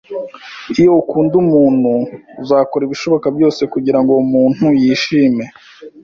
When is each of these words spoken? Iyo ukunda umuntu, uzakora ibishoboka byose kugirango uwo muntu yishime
Iyo 0.79 0.91
ukunda 1.01 1.33
umuntu, 1.43 1.91
uzakora 2.41 2.81
ibishoboka 2.85 3.27
byose 3.35 3.61
kugirango 3.73 4.09
uwo 4.11 4.23
muntu 4.33 4.65
yishime 4.81 5.43